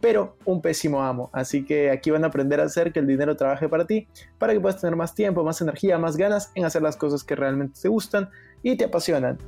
[0.00, 1.30] pero un pésimo amo.
[1.32, 4.52] Así que aquí van a aprender a hacer que el dinero trabaje para ti, para
[4.52, 7.78] que puedas tener más tiempo, más energía, más ganas en hacer las cosas que realmente
[7.80, 8.30] te gustan
[8.62, 9.38] y te apasionan.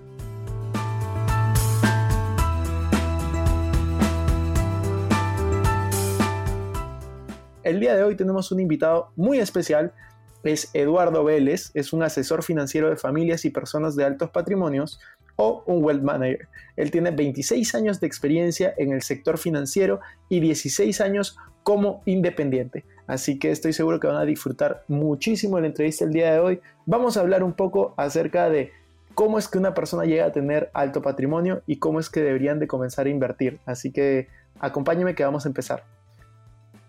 [7.63, 9.95] El día de hoy tenemos un invitado muy especial,
[10.43, 14.99] es Eduardo Vélez, es un asesor financiero de familias y personas de altos patrimonios
[15.37, 16.49] o un wealth manager.
[16.77, 22.85] Él tiene 26 años de experiencia en el sector financiero y 16 años como independiente.
[23.07, 26.61] Así que estoy seguro que van a disfrutar muchísimo la entrevista el día de hoy.
[26.87, 28.73] Vamos a hablar un poco acerca de
[29.15, 32.59] cómo es que una persona llega a tener alto patrimonio y cómo es que deberían
[32.59, 33.61] de comenzar a invertir.
[33.67, 34.29] Así que
[34.61, 35.85] acompáñeme que vamos a empezar.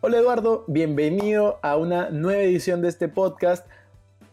[0.01, 3.65] Hola Eduardo, bienvenido a una nueva edición de este podcast.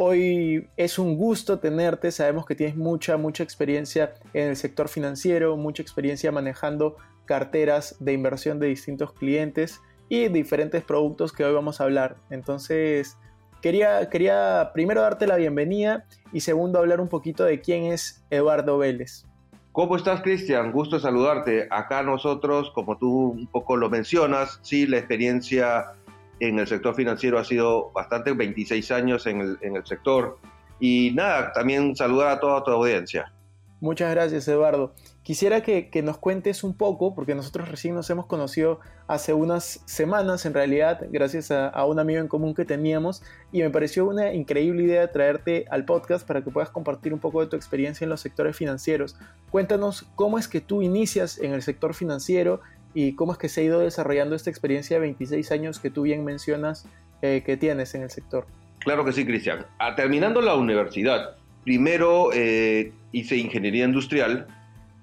[0.03, 5.59] Hoy es un gusto tenerte, sabemos que tienes mucha, mucha experiencia en el sector financiero,
[5.59, 11.83] mucha experiencia manejando carteras de inversión de distintos clientes y diferentes productos que hoy vamos
[11.83, 12.17] a hablar.
[12.31, 13.19] Entonces,
[13.61, 18.79] quería, quería primero darte la bienvenida y segundo hablar un poquito de quién es Eduardo
[18.79, 19.27] Vélez.
[19.73, 20.73] ¿Cómo estás, Cristian?
[20.73, 21.69] Gusto saludarte.
[21.71, 25.93] Acá nosotros, como tú un poco lo mencionas, sí, la experiencia
[26.41, 30.39] en el sector financiero ha sido bastante, 26 años en el, en el sector.
[30.81, 33.33] Y nada, también saludar a toda tu audiencia.
[33.81, 34.93] Muchas gracias, Eduardo.
[35.23, 39.81] Quisiera que, que, nos cuentes un poco, porque nosotros recién nos hemos conocido hace unas
[39.87, 43.23] semanas, en realidad, gracias a, a, un amigo en común que teníamos,
[43.53, 47.41] y me pareció una increíble idea traerte al podcast para que puedas compartir un poco
[47.41, 49.17] de tu experiencia en los sectores financieros.
[49.51, 52.61] Cuéntanos cómo es que tú inicias en el sector financiero
[52.95, 56.03] y cómo es que se ha ido desarrollando esta experiencia de 26 años que tú
[56.03, 56.87] bien mencionas
[57.23, 58.47] eh, que tienes en el sector.
[58.81, 59.67] Claro que sí, Cristian.
[59.79, 64.47] Ah, terminando la universidad, primero eh, hice ingeniería industrial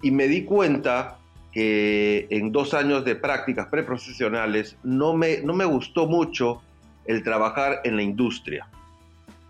[0.01, 1.19] y me di cuenta
[1.51, 6.61] que en dos años de prácticas preprofesionales no me, no me gustó mucho
[7.05, 8.67] el trabajar en la industria,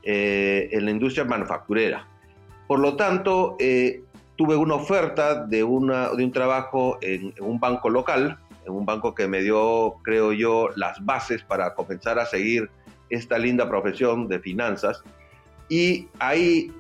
[0.04, 2.08] eh, en la industria manufacturera.
[2.68, 4.04] Por lo tanto, eh,
[4.38, 8.86] tuve una oferta de, una, de un trabajo en, en, un banco local, en un
[8.86, 12.70] banco que me dio, creo yo, las bases para comenzar a seguir
[13.10, 15.04] esta linda profesión de finanzas.
[15.70, 16.72] Y ahí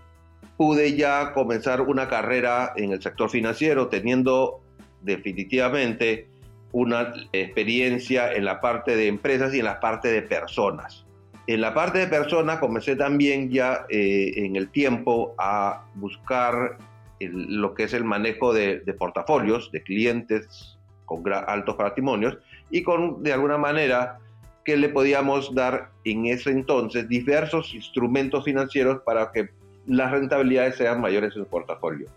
[0.55, 4.61] pude ya comenzar una carrera en el sector financiero, teniendo
[5.01, 6.27] definitivamente
[6.71, 11.05] una experiencia en la parte de empresas y en la parte de personas.
[11.45, 16.77] En la parte de personas comencé también ya eh, en el tiempo a buscar
[17.19, 22.37] lo que es el manejo de, de portafolios de clientes con altos patrimonios
[22.69, 24.19] y con, de alguna manera,
[24.67, 29.49] que le podíamos dar en ese entonces diversos instrumentos financieros para que
[29.87, 32.09] las rentabilidades sean mayores en su portafolio.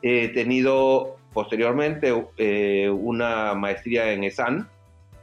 [0.00, 4.68] He tenido posteriormente eh, una maestría en ESAN.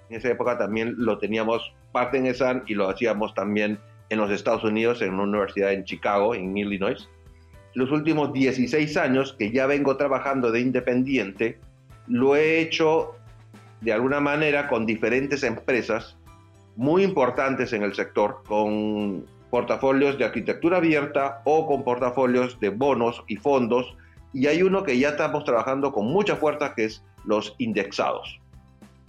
[0.10, 3.80] En esa época también lo teníamos parte en ESAN y lo hacíamos también
[4.10, 7.08] en los Estados Unidos, en una universidad en Chicago, en Illinois.
[7.74, 11.60] Los últimos 16 años que ya vengo trabajando de independiente,
[12.08, 13.16] lo he hecho
[13.82, 16.18] de alguna manera con diferentes empresas
[16.76, 23.24] muy importantes en el sector, con portafolios de arquitectura abierta o con portafolios de bonos
[23.28, 23.96] y fondos.
[24.34, 28.40] Y hay uno que ya estamos trabajando con mucha fuerza, que es los indexados.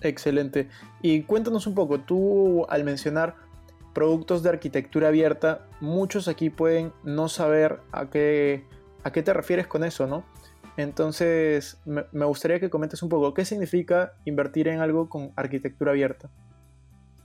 [0.00, 0.68] Excelente.
[1.00, 3.36] Y cuéntanos un poco, tú al mencionar
[3.92, 8.64] productos de arquitectura abierta, muchos aquí pueden no saber a qué,
[9.04, 10.24] a qué te refieres con eso, ¿no?
[10.76, 16.30] Entonces, me, gustaría que comentes un poco, ¿qué significa invertir en algo con arquitectura abierta?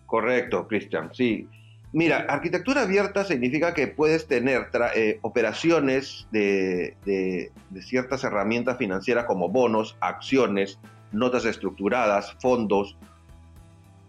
[0.06, 1.48] Correcto, Cristian, sí.
[1.94, 9.48] Mira, arquitectura abierta significa que puedes tener eh, operaciones de, de, ciertas herramientas financieras como
[9.48, 10.80] bonos, acciones,
[11.14, 12.98] notas estructuradas, fondos,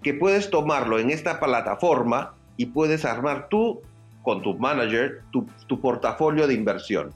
[0.03, 3.81] que puedes tomarlo en esta plataforma y puedes armar tú
[4.23, 7.15] con tu manager tu, portafolio de inversión.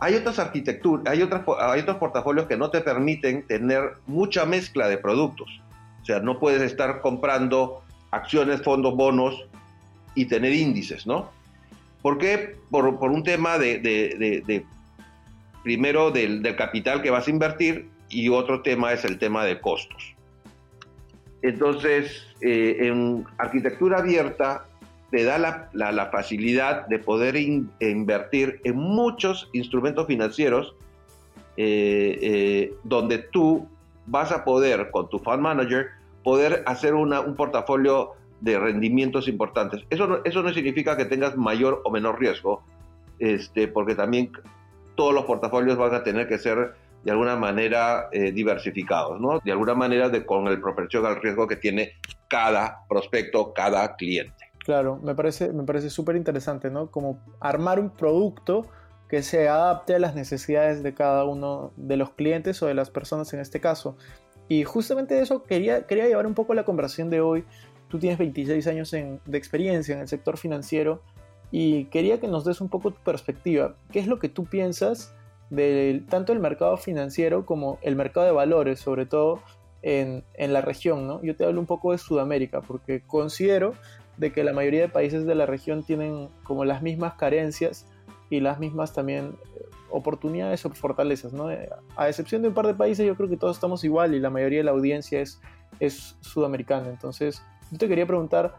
[0.00, 5.48] Hay otras arquitecturas, hay otros portafolios que no te permiten tener mucha mezcla de productos.
[6.02, 9.44] O sea, no puedes estar comprando acciones, fondos, bonos
[10.14, 11.30] y tener índices, ¿no?
[12.02, 12.56] ¿Por qué?
[12.70, 14.64] Por, un tema de,
[15.62, 20.13] primero, del, capital que vas a invertir y otro tema es el tema de costos.
[21.44, 24.64] Entonces, eh, en arquitectura abierta
[25.10, 30.74] te da la, facilidad de poder invertir en muchos instrumentos financieros
[31.58, 33.68] eh, eh, donde tú
[34.06, 35.88] vas a poder, con tu fund manager,
[36.22, 39.82] poder hacer un portafolio de rendimientos importantes.
[39.90, 42.62] Eso no, eso no significa que tengas mayor o menor riesgo,
[43.18, 44.32] este, porque también
[44.94, 46.74] todos los portafolios van a tener que ser
[47.04, 49.40] de alguna manera eh, diversificados, ¿no?
[49.44, 51.92] De alguna manera con el proporción al riesgo que tiene
[52.28, 54.50] cada prospecto, cada cliente.
[54.58, 56.90] Claro, me parece me parece súper interesante, ¿no?
[56.90, 58.66] Como armar un producto
[59.08, 62.90] que se adapte a las necesidades de cada uno de los clientes o de las
[62.90, 63.96] personas en este caso.
[64.48, 67.44] Y justamente eso quería, quería llevar un poco la conversación de hoy
[67.94, 71.00] Tú tienes 26 años de experiencia en el sector financiero
[71.52, 73.76] y quería que nos des un poco tu perspectiva.
[73.92, 75.14] ¿Qué es lo que tú piensas
[75.50, 79.40] de tanto el mercado financiero como el mercado de valores, sobre todo
[79.82, 81.06] en, la región?
[81.06, 81.22] ¿no?
[81.22, 83.74] Yo te hablo un poco de Sudamérica porque considero
[84.16, 87.86] de que la mayoría de países de la región tienen como las mismas carencias
[88.30, 91.50] y las mismas también eh, oportunidades o fortalezas, ¿no?
[91.50, 94.20] Eh, a excepción de un par de países, yo creo que todos estamos igual y
[94.20, 95.40] la mayoría de la audiencia es,
[95.80, 96.88] es sudamericana.
[96.88, 98.54] Entonces, yo te quería preguntar,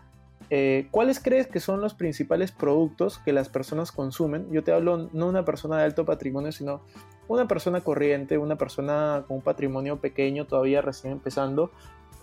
[0.57, 4.49] eh, ¿cuáles crees que son los principales productos que las personas consumen?
[4.53, 6.81] Yo te hablo no una persona de alto patrimonio, sino
[7.27, 11.71] una persona corriente, una persona con un patrimonio pequeño, todavía recién empezando,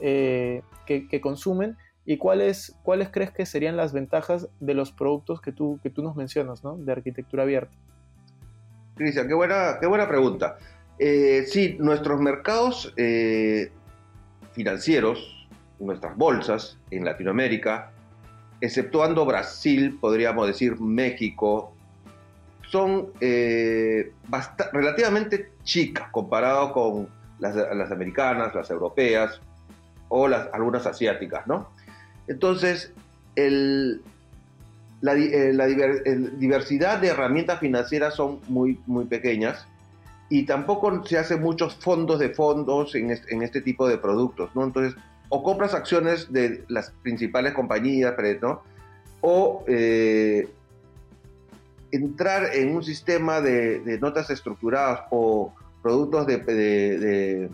[0.00, 1.76] eh, que, consumen.
[2.06, 6.02] ¿Y cuáles, cuáles crees que serían las ventajas de los productos que tú, que tú
[6.02, 6.79] nos mencionas, ¿no?
[6.79, 7.76] de arquitectura abierta?
[8.94, 10.56] Cristian, qué buena, qué buena pregunta.
[10.99, 12.94] Eh, sí, nuestros mercados
[14.52, 15.49] financieros,
[15.79, 17.91] nuestras bolsas en Latinoamérica,
[18.62, 21.74] exceptuando Brasil, podríamos decir México,
[22.70, 24.12] son eh,
[24.72, 27.08] relativamente chicas comparado con
[27.40, 27.56] las,
[27.90, 29.40] americanas, las europeas
[30.08, 31.70] o las, algunas asiáticas, ¿no?
[32.28, 32.92] Entonces,
[33.34, 34.00] el,
[35.00, 39.66] la, eh, diversidad de herramientas financieras son muy, muy pequeñas
[40.28, 44.54] y tampoco se hacen muchos fondos de fondos en este, en este tipo de productos,
[44.54, 44.62] ¿no?
[44.62, 44.94] Entonces,
[45.34, 48.62] o compras acciones de las principales compañías, ¿no?
[49.23, 50.46] o eh,
[51.90, 57.49] entrar en un sistema de, notas estructuradas o productos de,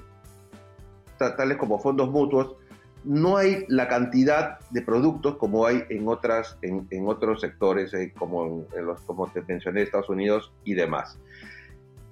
[1.19, 2.57] tales como fondos mutuos,
[3.05, 8.67] no hay la cantidad de productos como hay en, otras, en, otros sectores, eh, como,
[9.07, 11.17] como te mencioné, Estados Unidos y demás.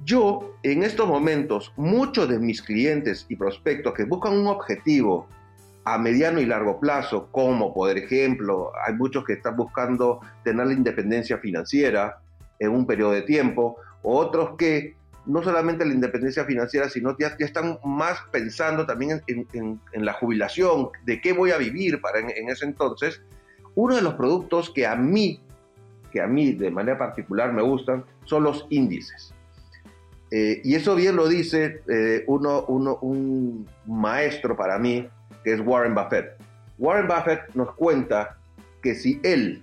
[0.05, 5.27] Yo, en estos momentos, muchos de mis clientes y prospectos que buscan un objetivo
[5.87, 10.73] a mediano y largo plazo, como por ejemplo, hay muchos que están buscando tener la
[10.73, 12.19] independencia financiera
[12.59, 14.97] en un periodo de tiempo, otros que
[15.27, 20.89] no solamente la independencia financiera, sino ya, ya están más pensando también en, la jubilación,
[21.05, 23.23] de qué voy a vivir para en, ese entonces.
[23.77, 25.41] Uno de los productos que a mí,
[26.11, 29.33] que a mí de manera particular me gustan, son los índices.
[30.33, 35.09] Eh, y eso bien lo dice eh, uno, uno, un maestro para mí,
[35.47, 36.37] que es Warren Buffett.
[36.77, 38.37] Warren Buffett nos cuenta
[38.83, 39.63] que si él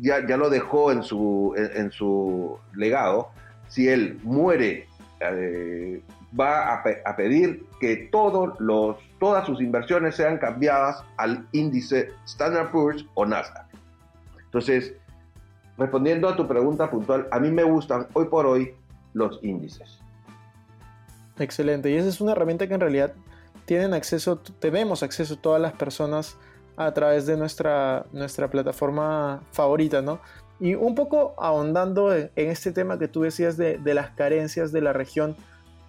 [0.00, 3.28] ya, ya lo dejó en su, en, su legado,
[3.68, 4.88] si él muere,
[5.20, 6.02] eh,
[6.40, 13.04] va a, pedir que todos los, todas sus inversiones sean cambiadas al índice Standard Poor's
[13.12, 13.66] o Nasdaq.
[14.42, 14.94] Entonces,
[15.76, 18.74] respondiendo a tu pregunta puntual, a mí me gustan hoy por hoy
[19.12, 19.98] los índices.
[21.38, 23.12] Excelente, y esa es una herramienta que en realidad
[23.66, 26.36] tienen acceso, tenemos acceso todas las personas
[26.76, 30.20] a través de nuestra, nuestra plataforma favorita, ¿no?
[30.60, 34.92] Y un poco ahondando en, este tema que tú decías de, las carencias de la
[34.92, 35.36] región,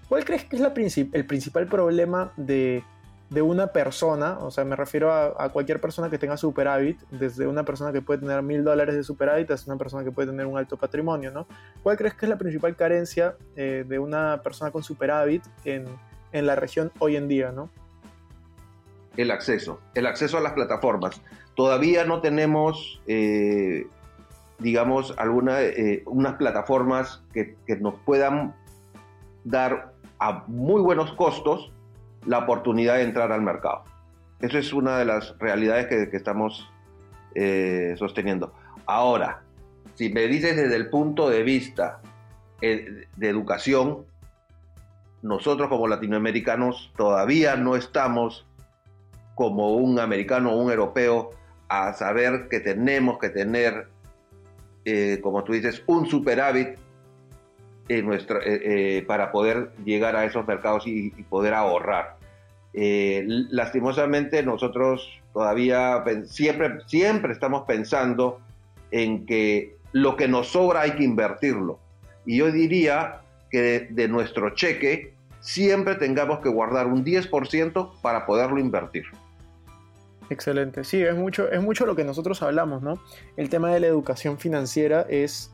[0.10, 2.84] ¿cuál crees que es la el principal problema de,
[3.42, 4.40] una persona?
[4.40, 8.22] O sea, me refiero a, cualquier persona que tenga superávit, desde una persona que puede
[8.22, 11.48] tener mil dólares de superávit hasta una persona que puede tener un alto patrimonio, ¿no?
[11.84, 15.86] ¿Cuál crees que es la principal carencia eh, de una persona con superávit en
[16.36, 17.70] en la región hoy en día, ¿no?
[19.16, 21.22] El acceso, el acceso a las plataformas.
[21.56, 23.88] todavía no tenemos, eh,
[24.60, 28.54] digamos, alguna, eh, unas plataformas que, nos puedan
[29.46, 31.72] dar a muy buenos costos
[32.26, 33.84] la oportunidad de entrar al mercado.
[34.42, 36.70] Eso es una de las realidades que, estamos
[37.36, 38.54] eh, sosteniendo.
[38.86, 39.44] Ahora,
[39.94, 42.02] si me dices desde el punto de vista
[42.60, 44.06] de educación,
[45.26, 48.46] nosotros como latinoamericanos todavía no estamos
[49.34, 51.32] como un americano o un europeo
[51.68, 53.88] a saber que tenemos que tener,
[54.86, 56.78] eh, como tú dices, un superávit
[57.90, 62.18] en nuestra, eh, eh, para poder llegar a esos mercados y, poder ahorrar.
[63.52, 68.42] lastimosamente nosotros todavía siempre, siempre estamos pensando
[68.92, 71.80] en que lo que nos sobra hay que invertirlo.
[72.26, 75.15] Y yo diría que de nuestro cheque
[75.46, 79.06] siempre tengamos que guardar un 10% para poderlo invertir.
[80.32, 80.84] Excelente.
[80.84, 83.00] Sí, es mucho, es mucho lo que nosotros hablamos, ¿no?
[83.38, 85.52] El tema de la educación financiera es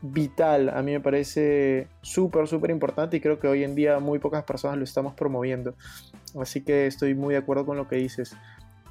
[0.00, 0.70] vital.
[0.70, 4.42] A mí me parece súper, súper importante y creo que hoy en día muy pocas
[4.44, 5.74] personas lo estamos promoviendo.
[6.40, 8.34] Así que estoy muy de acuerdo con lo que dices.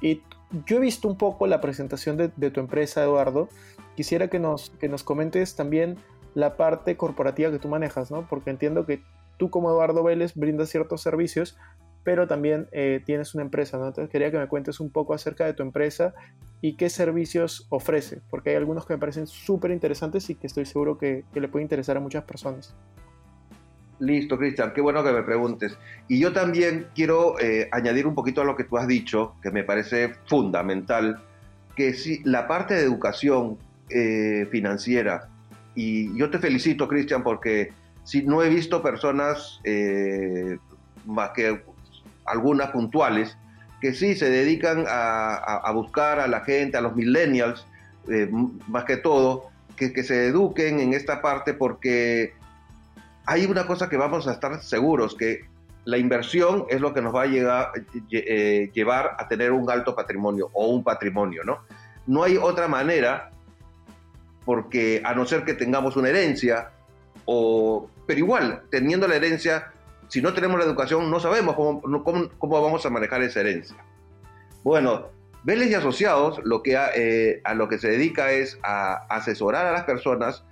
[0.00, 0.22] Y
[0.64, 3.48] yo he visto un poco la presentación de, de tu empresa, Eduardo.
[3.96, 5.96] Quisiera que nos, que nos comentes también
[6.34, 8.28] la parte corporativa que tú manejas, ¿no?
[8.28, 9.02] Porque entiendo que
[9.36, 11.56] tú como Eduardo Vélez brindas ciertos servicios,
[12.06, 13.88] pero también eh, tienes una empresa, ¿no?
[13.88, 16.14] Entonces quería que me cuentes un poco acerca de tu empresa
[16.60, 20.66] y qué servicios ofrece, porque hay algunos que me parecen súper interesantes y que estoy
[20.66, 22.76] seguro que, le puede interesar a muchas personas.
[23.98, 25.76] Listo, Cristian, qué bueno que me preguntes.
[26.06, 29.50] Y yo también quiero eh, añadir un poquito a lo que tú has dicho, que
[29.50, 31.20] me parece fundamental,
[31.74, 33.58] que si la parte de educación
[33.90, 35.28] eh, financiera,
[35.74, 37.72] y yo te felicito, Cristian, porque
[38.06, 39.60] si no he visto personas
[41.04, 41.62] más que
[42.24, 43.36] algunas puntuales,
[43.80, 47.66] que sí se dedican a, buscar a la gente, a los millennials,
[48.08, 48.28] eh,
[48.68, 52.34] más que todo, que, que, se eduquen en esta parte porque
[53.26, 55.44] hay una cosa que vamos a estar seguros, que
[55.84, 57.72] la inversión es lo que nos va a llegar,
[58.10, 61.58] eh, llevar a tener un alto patrimonio o un patrimonio, ¿no?
[62.06, 63.30] No hay otra manera,
[64.44, 66.70] porque a no ser que tengamos una herencia,
[67.26, 69.72] o, pero igual, teniendo la herencia,
[70.08, 71.82] si no tenemos la educación, no sabemos cómo,
[72.38, 73.76] cómo, vamos a manejar esa herencia.
[74.62, 75.08] Bueno,
[75.42, 79.72] Vélez y Asociados lo que eh, a, lo que se dedica es a asesorar a
[79.72, 80.44] las personas,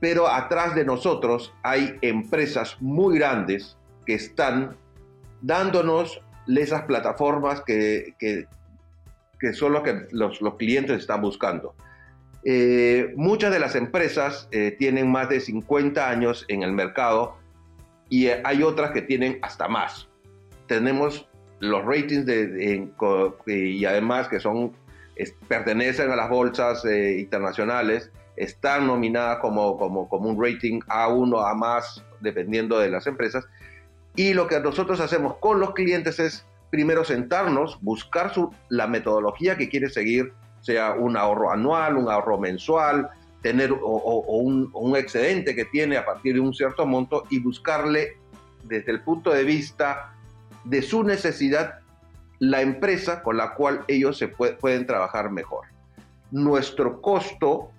[0.00, 4.76] pero atrás de nosotros hay empresas muy grandes que están
[5.40, 8.46] dándonos esas plataformas que, que,
[9.52, 11.74] son lo que los, los clientes están buscando.
[12.48, 17.34] Eh, muchas de las empresas eh, tienen más de 50 años en el mercado
[18.08, 20.08] y hay otras que tienen hasta más.
[20.68, 22.88] Tenemos los ratings de,
[23.46, 24.72] y además que son
[25.48, 31.54] pertenecen a las bolsas eh, internacionales, están nominadas como, como, como un rating A1, A
[31.54, 33.44] más, dependiendo de las empresas.
[34.14, 39.56] Y lo que nosotros hacemos con los clientes es primero sentarnos, buscar su, la metodología
[39.56, 40.32] que quiere seguir,
[40.66, 43.08] sea un ahorro anual, un ahorro mensual,
[43.40, 48.16] tener o, un, excedente que tiene a partir de un cierto monto y buscarle
[48.64, 50.12] desde el punto de vista
[50.64, 51.78] de su necesidad
[52.40, 55.66] la empresa con la cual ellos se pueden trabajar mejor.
[56.32, 57.70] Nuestro costo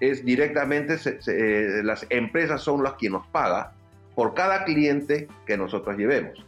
[0.00, 3.72] es directamente, eh, las empresas son las que nos paga
[4.16, 6.44] por cada cliente que nosotros llevemos.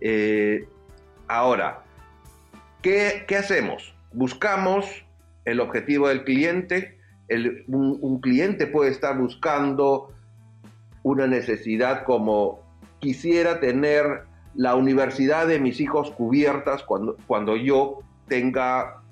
[0.00, 0.66] Eh,
[1.28, 1.84] ahora,
[2.82, 3.94] ¿qué, ¿qué hacemos?
[4.12, 5.04] Buscamos
[5.44, 6.98] el objetivo del cliente,
[7.68, 10.12] un, cliente puede estar buscando
[11.02, 12.60] una necesidad como
[13.00, 19.02] quisiera tener la universidad de mis hijos cubiertas cuando, cuando yo tenga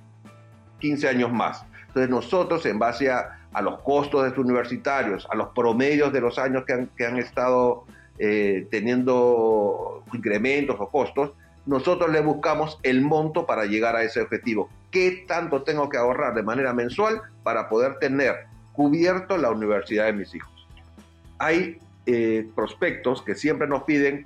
[0.81, 1.65] 15 años más.
[1.89, 6.39] Entonces nosotros, en base a, los costos de sus universitarios, a los promedios de los
[6.39, 7.85] años que han, estado
[8.19, 11.33] eh, teniendo incrementos o costos,
[11.67, 14.71] nosotros le buscamos el monto para llegar a ese objetivo.
[14.91, 20.13] ¿Qué tanto tengo que ahorrar de manera mensual para poder tener cubierto la universidad de
[20.13, 20.69] mis hijos?
[21.39, 24.25] Hay eh, prospectos que siempre nos piden,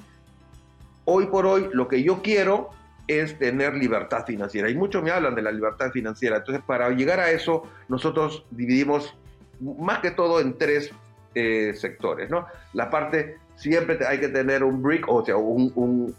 [1.05, 2.71] hoy por hoy lo que yo quiero
[3.07, 4.71] es tener libertad financiera.
[4.71, 6.39] Y muchos me hablan de la libertad financiera.
[6.39, 9.17] Entonces, para llegar a eso, nosotros dividimos
[9.61, 10.91] más que todo en tres
[11.35, 12.31] eh, sectores.
[12.31, 12.47] ¿no?
[12.73, 16.15] La parte siempre hay que tener un brick, o sea, un,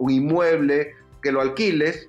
[0.00, 2.08] inmueble que lo alquiles.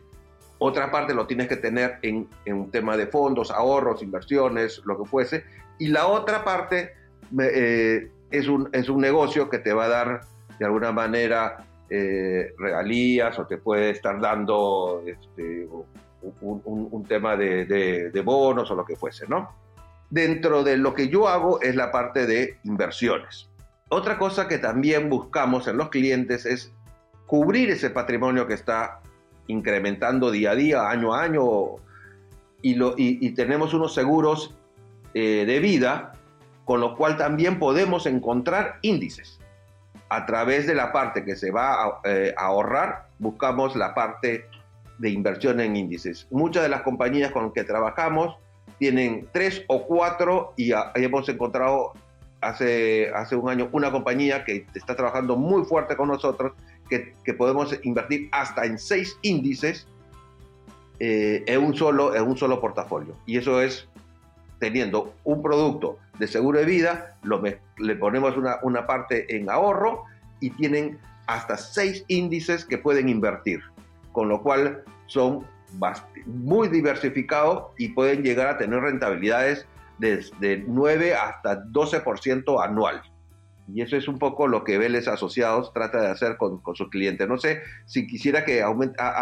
[0.59, 5.09] Otra parte lo tienes que tener en, un tema de fondos, ahorros, inversiones, lo que
[5.09, 5.45] fuese.
[5.79, 6.93] Y la otra parte
[7.39, 10.21] eh, es, un, es un negocio que te va a dar
[10.59, 15.65] de alguna manera eh, regalías o te puede estar dando este,
[16.41, 19.55] un, tema de, de, bonos o lo que fuese, ¿no?
[20.09, 23.49] Dentro de lo que yo hago es la parte de inversiones.
[23.87, 26.73] Otra cosa que también buscamos en los clientes es
[27.25, 28.98] cubrir ese patrimonio que está
[29.49, 31.43] incrementando día a día, año a año,
[32.61, 34.55] y, lo, y, tenemos unos seguros
[35.13, 36.13] eh, de vida,
[36.65, 39.39] con lo cual también podemos encontrar índices.
[40.09, 44.45] A través de la parte que se va eh, a ahorrar, buscamos la parte
[44.97, 46.27] de inversión en índices.
[46.31, 48.37] Muchas de las compañías con las que trabajamos
[48.77, 51.93] tienen tres o cuatro y hemos encontrado
[52.41, 56.53] hace, hace un año una compañía que está trabajando muy fuerte con nosotros,
[56.89, 59.87] que, que podemos invertir hasta en seis índices
[60.99, 63.15] eh, en, un solo, en un solo portafolio.
[63.25, 63.87] Y eso es
[64.59, 67.41] teniendo un producto de seguro de vida, lo,
[67.77, 70.03] le ponemos una, una parte en ahorro
[70.41, 73.61] y tienen hasta seis índices que pueden invertir,
[74.11, 75.45] con lo cual son
[76.25, 79.65] muy diversificados y pueden llegar a tener rentabilidades
[79.99, 83.01] desde 9 hasta 12% anual.
[83.73, 87.27] Y eso es un poco lo que Vélez Asociados trata de hacer con, sus clientes.
[87.27, 88.63] No sé si quisiera que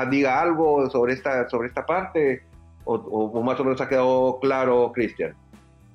[0.09, 2.43] diga algo sobre esta, sobre esta parte
[2.85, 5.35] o, más o menos ha quedado claro, Cristian.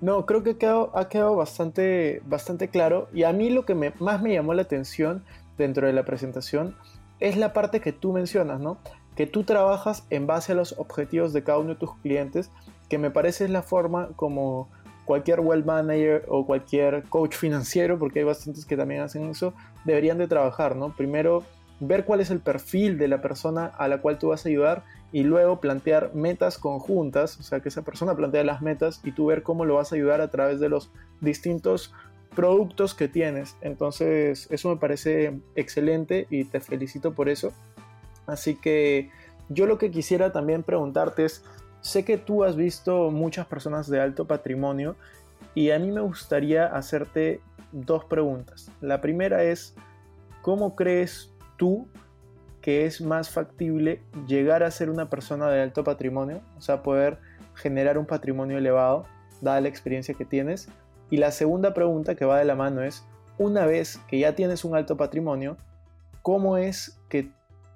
[0.01, 3.09] No, creo que ha quedado, ha quedado bastante, bastante claro.
[3.13, 5.25] Y a mí lo que más me llamó la atención
[5.57, 6.77] dentro de la presentación
[7.21, 8.79] es la parte que tú mencionas, ¿no?
[9.17, 12.51] Que tú trabajas en base a los objetivos de cada uno de tus clientes
[12.93, 14.69] que me parece es la forma como
[15.05, 19.55] cualquier wealth manager o cualquier coach financiero, porque hay bastantes que también hacen eso,
[19.85, 20.95] deberían de trabajar, ¿no?
[20.95, 21.45] Primero,
[21.81, 24.85] ver cuál es el perfil de la persona a la cual tú vas a ayudar
[25.11, 29.27] y luego plantear metas conjuntas, o sea, que esa persona plantea las metas y tú
[29.27, 30.91] ver cómo lo vas a ayudar a través de los
[31.21, 31.93] distintos
[32.35, 33.57] productos que tienes.
[33.61, 37.53] Entonces, eso me parece excelente y te felicito por eso.
[38.27, 39.11] Así que
[39.49, 41.45] yo lo que quisiera también preguntarte es,
[41.83, 44.95] Sé que tú has visto muchas personas de alto patrimonio
[45.55, 47.41] y a mí me gustaría hacerte
[47.73, 48.71] dos preguntas.
[48.81, 49.75] La primera es,
[50.43, 51.89] ¿cómo crees tú
[52.61, 56.41] que es más factible llegar a ser una persona de alto patrimonio?
[56.57, 57.19] O sea, poder
[57.55, 59.05] generar un patrimonio elevado,
[59.41, 60.69] dada la experiencia que tienes.
[61.11, 63.05] Y la segunda pregunta que va de la mano es,
[63.39, 65.57] una vez que ya tienes un alto patrimonio,
[66.23, 67.29] ¿cómo es que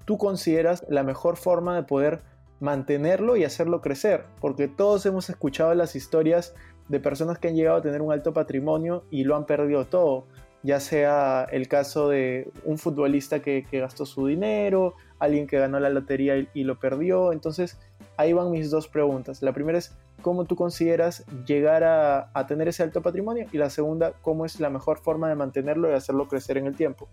[0.05, 2.21] tú consideras la mejor forma de poder
[2.61, 6.55] mantenerlo y hacerlo crecer, porque todos hemos escuchado las historias
[6.88, 10.27] de personas que han llegado a tener un alto patrimonio y lo han perdido todo,
[10.62, 15.90] ya sea el caso de un futbolista que, gastó su dinero, alguien que ganó la
[15.90, 17.79] lotería y, lo perdió, entonces
[18.16, 19.42] ahí van mis dos preguntas.
[19.42, 23.47] La primera es, ¿cómo tú consideras llegar a, a tener ese alto patrimonio?
[23.53, 26.77] Y la segunda, ¿cómo es la mejor forma de mantenerlo y hacerlo crecer en el
[26.77, 27.09] tiempo?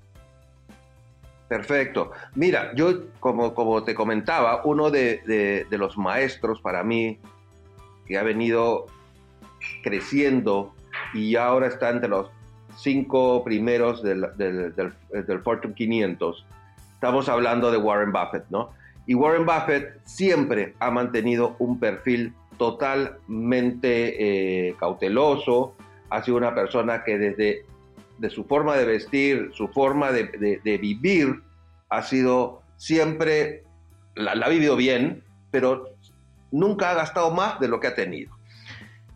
[1.48, 2.12] Perfecto.
[2.36, 7.20] Mira, yo como, como te comentaba, uno de, los maestros para mí
[8.06, 8.88] que ha venido
[9.84, 10.74] creciendo
[11.14, 12.30] y ahora está entre los
[12.78, 16.46] cinco primeros del, del, Fortune 500,
[16.94, 18.72] estamos hablando de Warren Buffett, ¿no?
[19.06, 25.76] Y Warren Buffett siempre ha mantenido un perfil totalmente eh, cauteloso,
[26.10, 27.66] ha sido una persona que desde
[28.24, 31.42] de su forma de vestir, su forma de, vivir,
[31.90, 33.66] ha sido siempre,
[34.16, 35.98] la, ha vivido bien, pero
[36.50, 38.34] nunca ha gastado más de lo que ha tenido.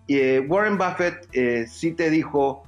[0.08, 2.64] Y eh, Warren Buffett eh, sí te dijo,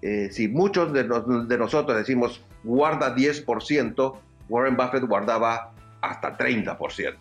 [0.00, 7.16] eh, si muchos de, de, nosotros decimos guarda 10%, Warren Buffett guardaba hasta 30%.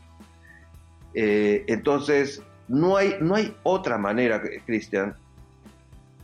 [1.14, 5.14] entonces, no hay, no hay otra manera, Cristian,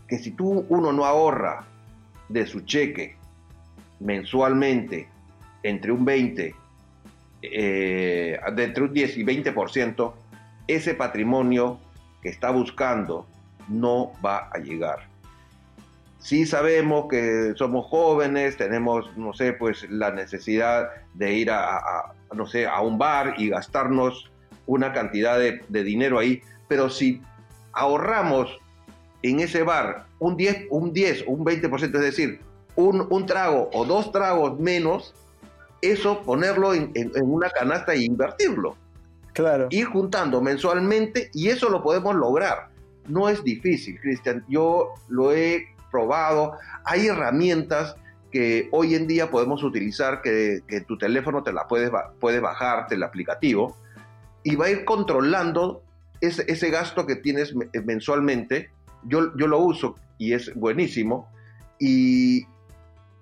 [0.07, 1.67] que si tú uno no ahorra
[2.30, 3.18] de su cheque
[4.00, 5.08] mensualmente
[5.63, 6.56] entre un 20,
[7.42, 10.13] eh, entre un 10 y 20%,
[10.68, 11.80] ese patrimonio
[12.22, 13.26] que está buscando
[13.68, 15.08] no va a llegar.
[16.20, 22.46] Sí sabemos que somos jóvenes, tenemos, no sé, pues la necesidad de ir a, no
[22.46, 24.32] sé, a un bar y gastarnos
[24.66, 27.22] una cantidad de, de dinero ahí, pero si
[27.72, 28.58] ahorramos
[29.22, 32.39] en ese bar un 10, un 10 o un 20%, es decir,
[32.75, 35.13] un, un, trago o dos tragos menos,
[35.82, 38.75] eso ponerlo en, una canasta e invertirlo.
[39.34, 39.67] Claro.
[39.69, 42.69] Ir juntando mensualmente y eso lo podemos lograr.
[43.08, 44.43] No es difícil, Cristian.
[44.47, 46.53] Yo lo he probado.
[46.84, 47.95] Hay herramientas
[48.32, 52.95] que hoy en día podemos utilizar que, que tu teléfono te la puedes, puedes bajarte
[52.95, 53.77] el aplicativo
[54.43, 55.84] y va a ir controlando
[56.19, 58.69] ese, ese gasto que tienes mensualmente
[59.03, 61.30] yo, yo lo uso y es buenísimo.
[61.80, 62.45] Y,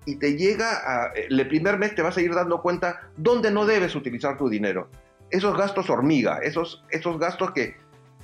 [0.06, 3.96] y te llega el primer mes te vas a ir dando cuenta dónde no debes
[3.96, 4.90] utilizar tu dinero.
[5.32, 7.76] esos gastos hormiga, esos, esos gastos que,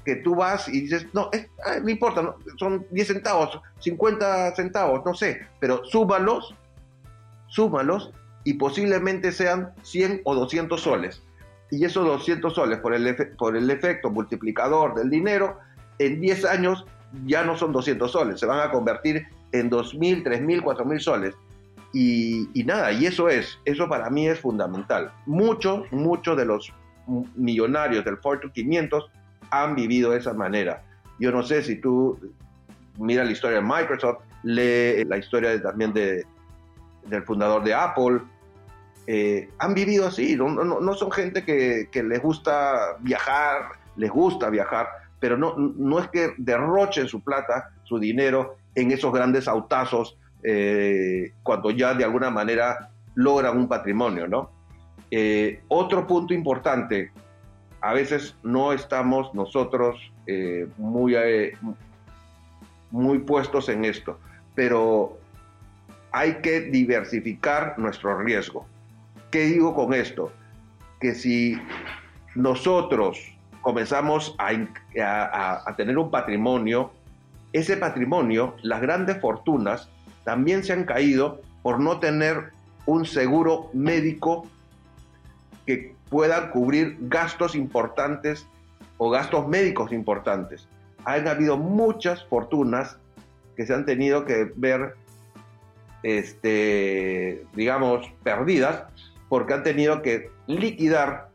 [0.06, 1.30] que tú vas y dices, no,
[1.84, 6.56] no importa, son 10 centavos, 50 centavos, no sé, pero súmalos,
[7.48, 8.12] súmalos
[8.44, 11.24] y posiblemente sean 100 o 200 soles.
[11.70, 15.58] Y esos 200 soles por el, por el efecto multiplicador del dinero,
[16.00, 16.86] en 10 años
[17.26, 21.36] ya no son 200 soles, se van a convertir en 2.000, 3.000, 4.000 soles.
[21.94, 25.12] Y, y, nada, y eso es, eso para mí es fundamental.
[25.26, 26.74] Muchos, muchos de los
[27.36, 29.10] millonarios del Fortune 500
[29.50, 30.84] han vivido de esa manera.
[31.20, 32.18] Yo no sé si tú
[32.98, 36.26] miras la historia de Microsoft, lee la historia también de,
[37.06, 38.22] del fundador de Apple,
[39.08, 44.50] eh, han vivido así, no, no, son gente que, que, les gusta viajar, les gusta
[44.50, 44.88] viajar,
[45.22, 51.34] pero no, no es que derrochen su plata, su dinero en esos grandes autazos eh,
[51.44, 54.50] cuando ya de alguna manera logran un patrimonio, ¿no?
[55.12, 57.12] Eh, otro punto importante,
[57.82, 61.16] a veces no estamos nosotros eh, muy,
[62.90, 64.20] muy puestos en esto,
[64.56, 65.20] pero
[66.12, 68.66] hay que diversificar nuestro riesgo.
[69.30, 70.32] ¿Qué digo con esto?
[71.00, 71.62] Que si
[72.36, 76.92] nosotros comenzamos a, a tener un patrimonio,
[77.54, 79.90] ese patrimonio, las grandes fortunas,
[80.24, 82.52] también se han caído por no tener
[82.86, 84.48] un seguro médico
[85.66, 88.48] que puedan cubrir gastos importantes
[88.98, 90.68] o gastos médicos importantes.
[91.06, 92.98] Han habido muchas fortunas
[93.56, 94.96] que se han tenido que ver,
[96.04, 98.84] este, digamos, perdidas
[99.30, 101.30] porque han tenido que liquidar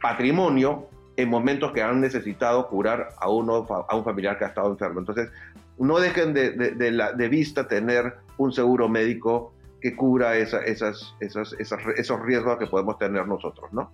[0.00, 4.70] patrimonio en momentos que han necesitado curar a uno a un familiar que ha estado
[4.70, 5.00] enfermo.
[5.00, 5.30] Entonces,
[5.78, 12.56] no dejen de, de vista tener un seguro médico que cubra esas, esas, esos riesgos
[12.56, 13.90] que podemos tener nosotros, ¿no?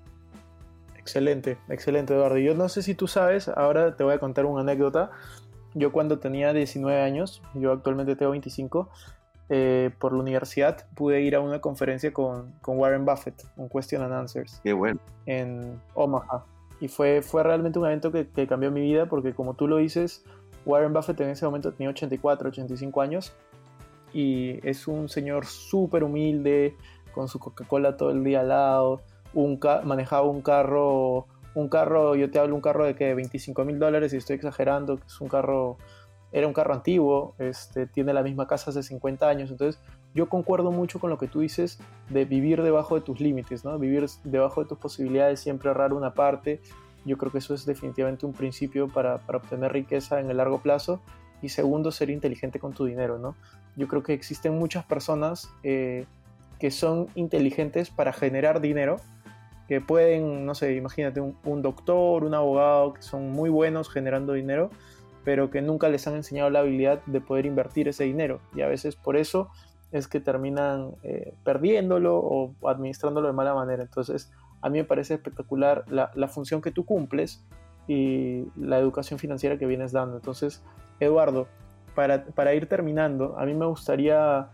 [0.97, 2.37] Excelente, excelente Eduardo.
[2.37, 5.11] Yo no sé si tú sabes, ahora te voy a contar una anécdota.
[5.75, 8.91] Yo cuando tenía 19 años, yo actualmente tengo 25,
[9.49, 14.03] eh, por la universidad pude ir a una conferencia con, con, Warren Buffett, un Question
[14.03, 14.61] and Answers.
[14.63, 15.01] Qué bueno.
[15.25, 16.45] En Omaha.
[16.81, 20.25] Y fue, fue realmente un evento que, cambió mi vida porque como tú lo dices,
[20.65, 23.33] Warren Buffett en ese momento tenía 84, 85 años
[24.13, 26.77] y es un señor súper humilde,
[27.13, 29.01] con su Coca-Cola todo el día al lado,
[29.35, 33.79] un manejaba un carro, un carro, yo te hablo un carro de que 25 mil
[33.79, 35.79] dólares y estoy exagerando, es un carro,
[36.31, 39.81] era un carro antiguo, este, tiene la misma casa hace 50 años, entonces
[40.15, 43.79] yo concuerdo mucho con lo que tú dices de vivir debajo de tus límites, ¿no?
[43.79, 46.61] vivir debajo de tus posibilidades, siempre ahorrar una parte,
[47.05, 51.01] yo creo que eso es definitivamente un principio para, obtener riqueza en el largo plazo
[51.41, 53.37] y segundo, ser inteligente con tu dinero, ¿no?
[53.77, 56.05] Yo creo que existen muchas personas eh,
[56.59, 58.97] que son inteligentes para generar dinero,
[59.69, 64.71] que pueden, no sé, imagínate un, doctor, un abogado, que son muy buenos generando dinero,
[65.25, 68.41] pero que nunca les han enseñado la habilidad de poder invertir ese dinero.
[68.55, 69.51] Y a veces por eso
[69.93, 73.83] es que terminan eh, perdiéndolo o administrándolo de mala manera.
[73.83, 77.45] Entonces, a mí me parece espectacular la, función que tú cumples
[77.87, 80.17] y la educación financiera que vienes dando.
[80.17, 80.63] Entonces,
[81.01, 81.47] Eduardo,
[81.95, 84.49] para, ir terminando, a mí me gustaría,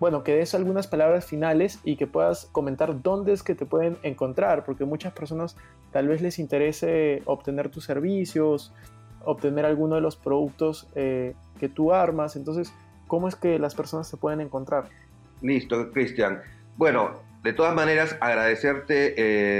[0.00, 3.96] bueno, que des algunas palabras finales y que puedas comentar dónde es que te pueden
[4.02, 5.56] encontrar, porque muchas personas
[5.92, 8.72] tal vez les interese obtener tus servicios,
[9.24, 12.36] obtener alguno de los productos eh, que tú armas.
[12.36, 12.72] Entonces,
[13.14, 14.86] ¿cómo es que las personas se pueden encontrar?
[15.40, 16.42] Listo, Cristian.
[16.76, 17.12] Bueno,
[17.44, 19.14] de todas maneras, agradecerte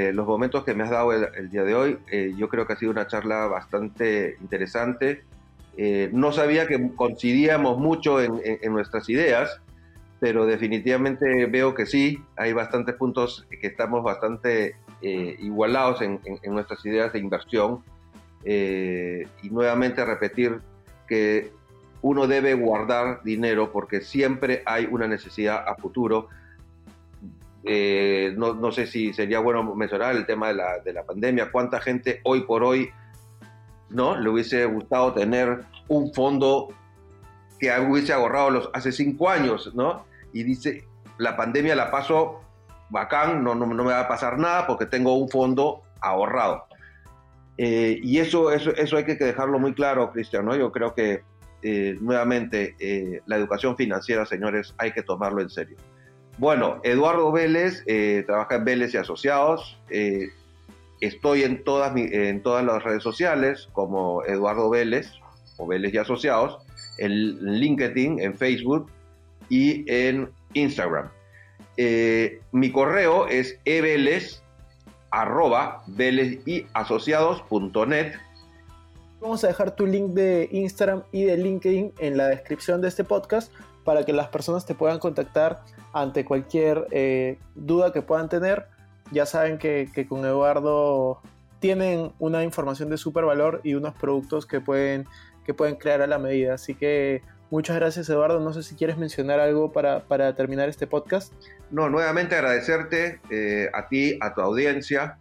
[0.08, 1.98] eh, los momentos que me has dado el, día de hoy.
[2.10, 5.22] Eh, yo creo que ha sido una charla bastante interesante.
[5.76, 9.60] Eh, no sabía que coincidíamos mucho en, nuestras ideas,
[10.18, 17.12] pero definitivamente veo que sí, hay bastantes puntos que estamos bastante igualados en, nuestras ideas
[17.12, 17.84] de inversión.
[18.44, 20.58] Y nuevamente repetir
[21.06, 21.52] que
[22.04, 26.28] uno debe guardar dinero porque siempre hay una necesidad a futuro.
[27.64, 32.20] no, sé si sería bueno mencionar el tema de la, de la pandemia, cuánta gente
[32.24, 32.90] hoy por hoy
[33.90, 34.16] ¿no?
[34.16, 36.68] Le hubiese gustado tener un fondo
[37.58, 40.04] que hubiese ahorrado los, hace cinco años, ¿no?
[40.32, 40.84] Y dice,
[41.16, 42.40] la pandemia la paso
[42.90, 46.66] bacán, no, no, me va a pasar nada porque tengo un fondo ahorrado.
[47.56, 50.56] Eh, y eso, eso, eso hay que dejarlo muy claro, Cristian, ¿no?
[50.56, 51.22] Yo creo que
[51.64, 55.76] eh, nuevamente eh, la educación financiera, señores, hay que tomarlo en serio.
[56.38, 57.84] Bueno, Eduardo Vélez
[58.26, 59.80] trabaja en Vélez y Asociados.
[61.00, 65.12] Estoy en todas, en todas las redes sociales como Eduardo Vélez
[65.58, 66.58] o Vélez y Asociados,
[66.98, 68.90] en LinkedIn, en Facebook
[69.48, 71.08] y en Instagram.
[71.76, 74.42] Eh, mi correo es eveles
[75.10, 75.82] arroba
[76.72, 78.14] asociados.net.
[79.24, 83.04] Vamos a dejar tu link de Instagram y de LinkedIn en la descripción de este
[83.04, 83.50] podcast
[83.82, 85.62] para que las personas te puedan contactar
[85.94, 88.66] ante cualquier eh, duda que puedan tener.
[89.12, 91.22] Ya saben que, que, con Eduardo
[91.58, 95.06] tienen una información de súper valor y unos productos que pueden,
[95.46, 96.52] que pueden crear a la medida.
[96.52, 98.40] Así que muchas gracias Eduardo.
[98.40, 101.32] No sé si quieres mencionar algo para, para terminar este podcast.
[101.70, 105.16] No, nuevamente agradecerte eh, a ti, a tu audiencia,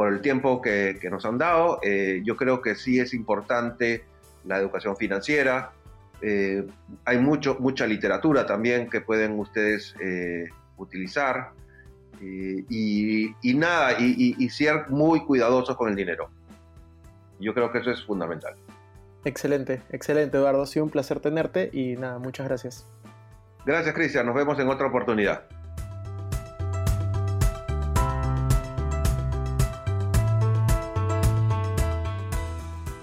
[0.00, 1.78] por el tiempo que, que nos han dado.
[1.82, 4.02] Eh, yo creo que sí es importante
[4.46, 5.72] la educación financiera,
[6.22, 6.66] eh,
[7.04, 11.50] hay mucho, mucha literatura también que pueden ustedes eh, utilizar.
[12.18, 16.30] Y, y, nada, y, y, ser muy cuidadosos con el dinero.
[17.38, 18.54] Yo creo que eso es fundamental.
[19.26, 20.62] Excelente, excelente Eduardo.
[20.62, 22.86] Ha sido un placer tenerte y nada, muchas gracias.
[23.66, 25.42] Gracias Cristian, nos vemos en otra oportunidad.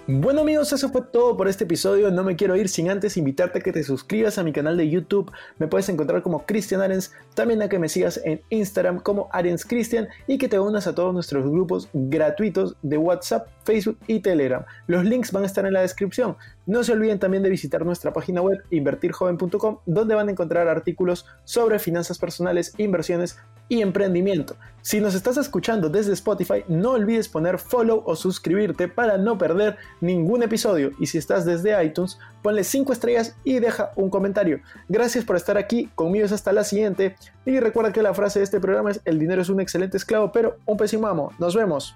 [0.09, 2.09] Bueno amigos, eso fue todo por este episodio.
[2.11, 4.89] No me quiero ir sin antes invitarte a que te suscribas a mi canal de
[4.89, 5.29] YouTube.
[5.59, 9.65] Me puedes encontrar como Cristian Arens, también a que me sigas en Instagram como Arens
[9.65, 14.63] Cristian y que te unas a todos nuestros grupos gratuitos de WhatsApp, Facebook y Telegram.
[14.87, 16.37] Los links van a estar en la descripción.
[16.67, 21.25] No se olviden también de visitar nuestra página web invertirjoven.com donde van a encontrar artículos
[21.45, 23.37] sobre finanzas personales, inversiones
[23.69, 24.57] y emprendimiento.
[24.81, 29.77] Si nos estás escuchando desde Spotify, no olvides poner follow o suscribirte para no perder
[30.01, 30.91] ningún episodio.
[30.99, 34.59] Y si estás desde iTunes, ponle 5 estrellas y deja un comentario.
[34.89, 37.15] Gracias por estar aquí, conmigo es hasta la siguiente.
[37.45, 40.33] Y recuerda que la frase de este programa es, el dinero es un excelente esclavo,
[40.33, 41.31] pero un pésimo amo.
[41.39, 41.95] Nos vemos.